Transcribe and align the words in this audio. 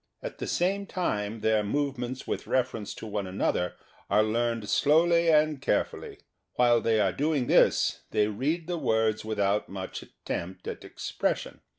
At 0.23 0.39
the 0.39 0.47
same 0.47 0.87
time 0.87 1.41
their 1.41 1.63
movements 1.63 2.25
with 2.25 2.47
refer 2.47 2.79
ence 2.79 2.95
to 2.95 3.05
one 3.05 3.27
another 3.27 3.75
are 4.09 4.23
learned 4.23 4.67
slowly 4.67 5.29
and 5.31 5.61
carefully. 5.61 6.17
While 6.55 6.81
they 6.81 6.99
are 6.99 7.13
doing 7.13 7.45
this 7.45 8.01
they 8.09 8.25
read 8.25 8.65
the 8.65 8.79
words 8.79 9.23
without 9.23 9.69
much 9.69 10.01
attempt 10.01 10.67
at 10.67 10.83
expression. 10.83 11.59